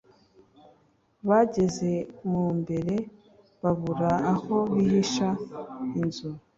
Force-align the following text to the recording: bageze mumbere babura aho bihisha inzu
bageze 1.27 1.91
mumbere 2.29 2.95
babura 3.61 4.11
aho 4.33 4.55
bihisha 4.73 5.29
inzu 5.99 6.29